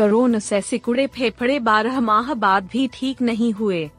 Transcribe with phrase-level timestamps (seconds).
[0.00, 3.90] Corona से सिकुड़े फेफड़े बारह माह बाद भी ठीक नहीं हुए।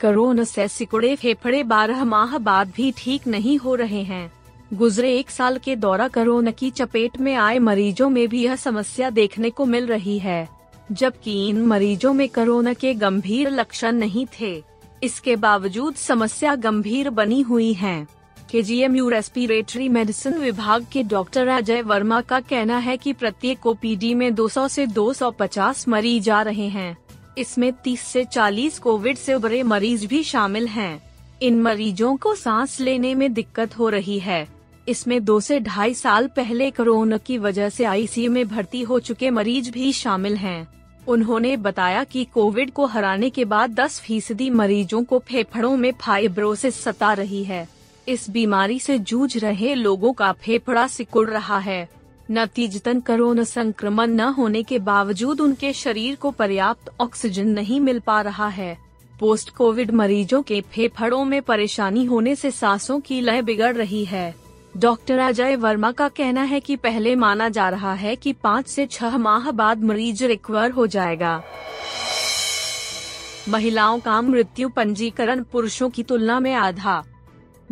[0.00, 4.32] कोरोना से सिकुड़े फेफड़े बारह माह बाद भी ठीक नहीं हो रहे हैं।
[4.74, 9.10] गुजरे एक साल के दौरा कोरोना की चपेट में आए मरीजों में भी यह समस्या
[9.10, 10.48] देखने को मिल रही है।
[10.92, 14.64] जबकि इन मरीजों में कोरोना के गंभीर लक्षण नहीं थे।
[15.02, 18.06] इसके बावजूद समस्या गंभीर बनी हुई है।
[18.52, 23.12] K G M U respiratory medicine विभाग के डॉक्टर अजय वर्मा का कहना है कि
[23.12, 26.96] प्रत्येक ओपीडी में 200 से 250 मरीज़ आ रहे हैं
[27.38, 31.02] इसमें 30 से 40 कोविड से उभरे मरीज़ भी शामिल हैं।
[31.42, 34.46] इन मरीजों को सांस लेने में दिक्कत हो रही है
[34.88, 39.30] इसमें दो से ढाई साल पहले कोरोना की वजह से आईसीयू में भर्ती हो चुके
[39.30, 40.66] मरीज़ भी शामिल हैं।
[41.08, 46.84] उन्होंने बताया कि कोविड को हराने के बाद 10 फ़ीसदी मरीजों को फेफड़ों में फाइब्रोसिस
[46.84, 47.68] सता रही है
[48.08, 51.88] इस बीमारी से जूझ रहे लोगों का फेफड़ा सिकुड़ रहा है।
[52.30, 58.20] नतीजतन कोरोना संक्रमण न होने के बावजूद उनके शरीर को पर्याप्त ऑक्सीजन नहीं मिल पा
[58.20, 58.78] रहा है।
[59.20, 64.34] पोस्ट कोविड मरीजों के फेफड़ों में परेशानी होने से सांसों की लय बिगड़ रही है।
[64.76, 68.86] डॉक्टर अजय वर्मा का कहना है कि पहले माना जा रहा है कि पाँच से
[68.86, 71.42] छह माह बाद मरीज़ रिकवर हो जाएगा।
[73.48, 77.02] महिलाओं का मृत्यु पंजीकरण पुरुषों की तुलना में आधा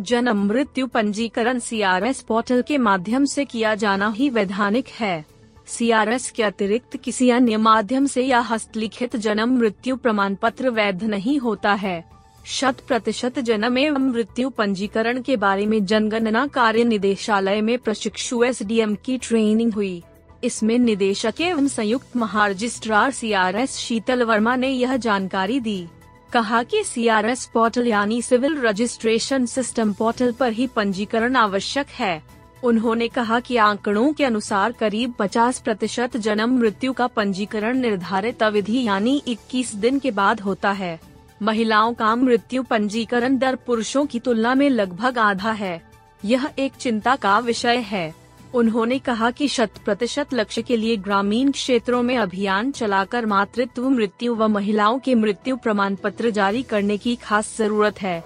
[0.01, 5.25] जन्म मृत्यु पंजीकरण सीआरएस पोर्टल के माध्यम से किया जाना ही वैधानिक है।
[5.67, 11.37] सीआरएस के अतिरिक्त किसी अन्य माध्यम से या हस्तलिखित जन्म मृत्यु प्रमाण पत्र वैध नहीं
[11.39, 12.03] होता है।
[12.45, 18.59] शत प्रतिशत जन्म एवं मृत्यु पंजीकरण के बारे में जनगणना कार्य निदेशालय में प्रशिक्षु एस
[19.05, 20.01] की ट्रेनिंग हुई।
[20.43, 23.33] इसमें निदेशक एवं संयुक्त महारजिस्ट्रार सी
[23.67, 25.87] शीतल वर्मा ने यह जानकारी दी।
[26.33, 32.23] कहा कि सीआरएस पोर्टल यानी सिविल रजिस्ट्रेशन सिस्टम पोर्टल पर ही पंजीकरण आवश्यक है।
[32.63, 38.83] उन्होंने कहा कि आंकड़ों के अनुसार करीब 50 प्रतिशत जन्म मृत्यु का पंजीकरण निर्धारित अवधि
[38.83, 40.99] यानी 21 दिन के बाद होता है।
[41.41, 45.81] महिलाओं का मृत्यु पंजीकरण दर पुरुषों की तुलना में लगभग आधा है।
[46.25, 48.20] यह एक चिंता का विषय है।
[48.53, 54.35] उन्होंने कहा कि शत प्रतिशत लक्ष्य के लिए ग्रामीण क्षेत्रों में अभियान चलाकर मातृत्व, मृत्यु
[54.35, 58.23] व महिलाओं के मृत्यु प्रमाण पत्र जारी करने की खास ज़रूरत है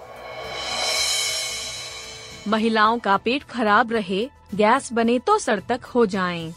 [2.48, 6.52] महिलाओं का पेट खराब रहे, गैस बने तो सड़तक हो जाएँ।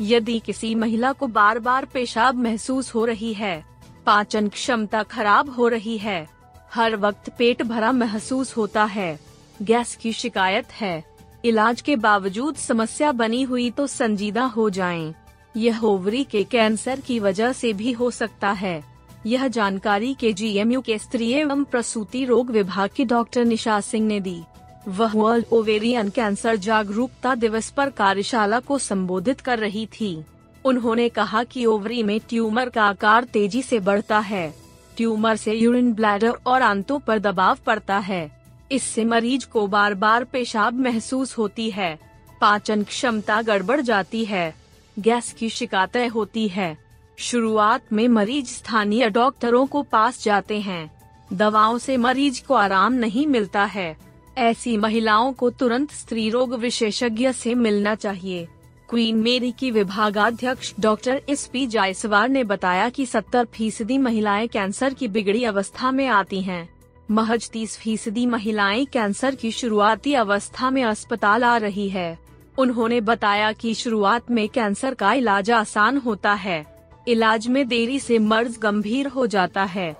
[0.00, 3.64] यदि किसी महिला को बार बार पेशाब महसूस हो रही है,
[4.06, 6.26] पाचन क्षमता खराब हो रही है,
[6.74, 9.18] हर वक्त पेट भरा महसूस होता है,
[9.62, 11.13] गैस की शिकायत है
[11.44, 15.14] इलाज के बावजूद समस्या बनी हुई तो संजीदा हो जाएँ।
[15.56, 18.82] यह ओवरी के कैंसर की वजह से भी हो सकता है।
[19.26, 24.20] यह जानकारी के जीएमयू के स्त्री एवं प्रसूति रोग विभाग की डॉक्टर निशा सिंह ने
[24.20, 24.40] दी।
[24.88, 30.24] वह वर्ल्ड ओवेरियन कैंसर जागरूकता दिवस पर कार्यशाला को संबोधित कर रही थी।
[30.64, 34.54] उन्होंने कहा कि ओवरी में ट्यूमर का आकार तेज़ी से बढ़ता है।
[34.96, 40.24] ट्यूमर से यूरिन, ब्लैडर और आंतों पर दबाव पड़ता है। इससे मरीज़ को बार बार
[40.24, 41.98] पेशाब महसूस होती है।
[42.40, 44.54] पाचन क्षमता गड़बड़ जाती है।
[44.98, 46.78] गैस की शिकायतें होती है।
[47.16, 50.90] शुरुआत में मरीज़ स्थानीय डॉक्टरों को पास जाते हैं।
[51.32, 53.96] दवाओं से मरीज़ को आराम नहीं मिलता है।
[54.38, 58.48] ऐसी महिलाओं को तुरंत स्त्री रोग विशेषज्ञ से मिलना चाहिए।
[58.88, 64.94] क्वीन मेरी की विभागाध्यक्ष डॉक्टर एस पी जायसवाल ने बताया कि 70 फ़ीसदी महिलाएँ कैंसर
[64.94, 66.73] की बिगड़ी अवस्था में आती हैं।
[67.10, 72.18] महज तीस फ़ीसदी महिलाएँ कैंसर की शुरुआती अवस्था में अस्पताल आ रही है।
[72.58, 76.64] उन्होंने बताया कि शुरुआत में कैंसर का इलाज आसान होता है।
[77.08, 79.96] इलाज में देरी से मर्ज गंभीर हो जाता है।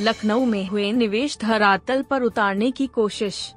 [0.00, 3.54] लखनऊ में हुए निवेश धरातल पर उतारने की कोशिश।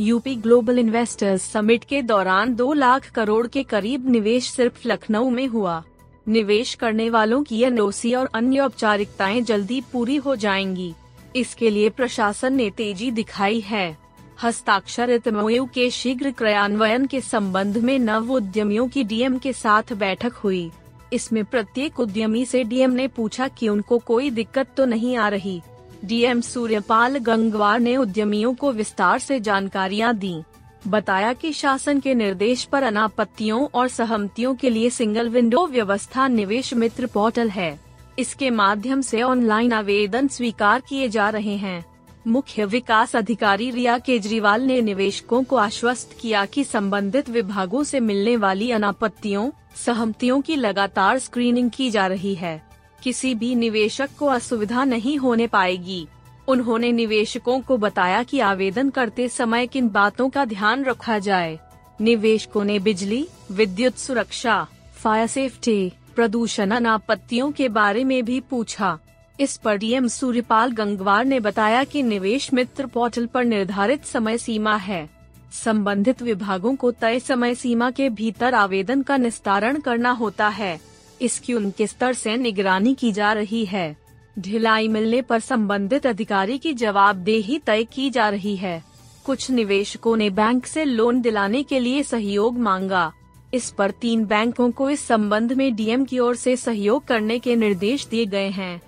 [0.00, 5.46] यूपी ग्लोबल इन्वेस्टर्स समिट के दौरान दो लाख करोड़ के करीब निवेश सिर्फ़ लखनऊ में
[5.46, 5.82] हुआ।
[6.28, 10.94] निवेश करने वालों की एनओसी और अन्य औपचारिकताएँ जल्दी पूरी हो जाएँगी।
[11.36, 13.96] इसके लिए प्रशासन ने तेज़ी दिखाई है।
[14.42, 20.32] हस्ताक्षरित एमओयू के शीघ्र क्रियान्वयन के संबंध में नव उद्यमियों की डीएम के साथ बैठक
[20.32, 20.70] हुई।
[21.12, 25.60] इसमें प्रत्येक उद्यमी से डीएम ने पूछा कि उनको कोई दिक्कत तो नहीं आ रही।
[26.04, 30.42] डीएम सूर्यपाल गंगवार ने उद्यमियों को विस्तार से जानकारियाँ दी।
[30.86, 36.74] बताया कि शासन के निर्देश पर अनापत्तियों और सहमतियों के लिए सिंगल विंडो व्यवस्था निवेश
[36.74, 37.80] मित्र पोर्टल है।
[38.18, 41.84] इसके माध्यम से ऑनलाइन आवेदन स्वीकार किए जा रहे हैं।
[42.26, 48.36] मुख्य विकास अधिकारी रिया केजरीवाल ने निवेशकों को आश्वस्त किया कि संबंधित विभागों से मिलने
[48.36, 52.62] वाली अनापत्तियों, सहमतियों की लगातार स्क्रीनिंग की जा रही है।
[53.02, 56.06] किसी भी निवेशक को असुविधा नहीं होने पाएगी।
[56.48, 61.58] उन्होंने निवेशकों को बताया कि आवेदन करते समय किन बातों का ध्यान रखा जाए।
[62.00, 68.98] निवेशकों ने बिजली, विद्युत सुरक्षा फायर सेफ्टी प्रदूषण अनापत्तियों के बारे में भी पूछा।
[69.40, 74.76] इस पर डीएम सूर्यपाल गंगवार ने बताया कि निवेश मित्र पोर्टल पर निर्धारित समय सीमा
[74.76, 75.08] है।
[75.52, 80.78] संबंधित विभागों को तय समय सीमा के भीतर आवेदन का निस्तारण करना होता है।
[81.22, 83.96] इसकी उनके स्तर से निगरानी की जा रही है।
[84.38, 88.84] ढिलाई मिलने पर संबंधित अधिकारी की जवाबदेही तय की जा रही है।
[89.24, 93.12] कुछ निवेशकों ने बैंक से लोन दिलाने के लिए सहयोग मांगा।
[93.54, 97.56] इस पर तीन बैंकों को इस संबंध में डीएम की ओर से सहयोग करने के
[97.56, 98.82] निर्देश दिए गए हैं।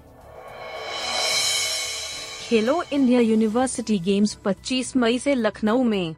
[2.48, 6.14] खेलो इंडिया यूनिवर्सिटी गेम्स 25 मई से लखनऊ में।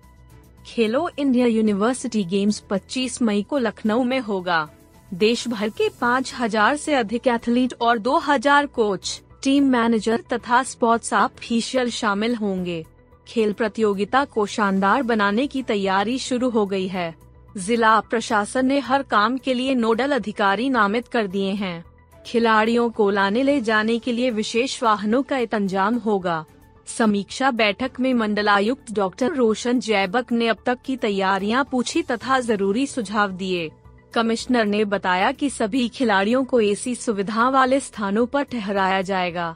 [0.66, 4.70] खेलो इंडिया यूनिवर्सिटी गेम्स 25 मई को लखनऊ में होगा।
[5.14, 11.90] देश भर के 5000 से अधिक एथलीट और 2000 कोच, टीम मैनेजर तथा स्पोर्ट्स ऑफिशियल
[11.90, 12.84] शामिल होंगे।
[13.28, 17.14] खेल प्रतियोगिता को शानदार बनाने की तैयारी शुरू हो गई है।
[17.56, 21.84] जिला प्रशासन ने हर काम के लिए नोडल अधिकारी नामित कर दिए हैं।
[22.26, 26.44] खिलाड़ियों को लाने ले जाने के लिए विशेष वाहनों का इंतज़ाम होगा।
[26.86, 32.86] समीक्षा बैठक में मंडलायुक्त डॉक्टर रोशन जैबक ने अब तक की तैयारियाँ पूछी तथा ज़रूरी
[32.86, 33.70] सुझाव दिए।
[34.14, 39.54] कमिश्नर ने बताया कि सभी खिलाड़ियों को एसी सुविधा वाले स्थानों पर ठहराया जाएगा।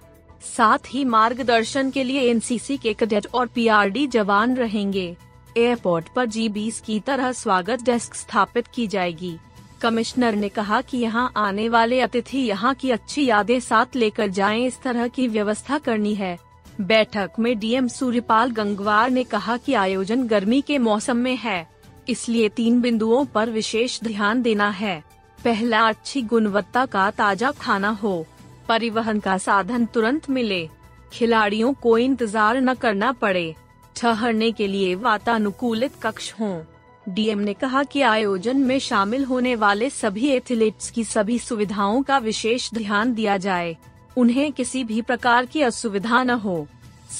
[0.56, 5.16] साथ ही मार्गदर्शन के लिए एनसीसी के कैडेट और पीआरडी जवान रहेंगे।
[5.56, 9.36] एयरपोर्ट पर जी बीस की तरह स्वागत डेस्क स्थापित की जाएगी।
[9.82, 14.66] कमिश्नर ने कहा कि यहाँ आने वाले अतिथि यहाँ की अच्छी यादें साथ लेकर जाएँ,
[14.66, 16.38] इस तरह की व्यवस्था करनी है।
[16.80, 21.75] बैठक में डीएम सूर्यपाल गंगवार ने कहा कि आयोजन गर्मी के मौसम में है।
[22.08, 25.02] इसलिए तीन बिंदुओं पर विशेष ध्यान देना है।
[25.38, 28.26] पहला, अच्छी गुणवत्ता का ताज़ा खाना हो।
[28.68, 30.68] परिवहन का साधन तुरंत मिले।
[31.12, 33.54] खिलाड़ियों को इंतज़ार न करना पड़े।
[33.96, 36.62] ठहरने के लिए वातानुकूलित कक्ष हों।
[37.08, 42.18] डीएम ने कहा कि आयोजन में शामिल होने वाले सभी एथलीट्स की सभी सुविधाओं का
[42.18, 43.76] विशेष ध्यान दिया जाए।
[44.16, 46.66] उन्हें किसी भी प्रकार की असुविधा न हो।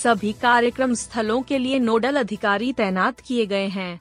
[0.03, 4.01] सभी कार्यक्रम स्थलों के लिए नोडल अधिकारी तैनात किए गए हैं।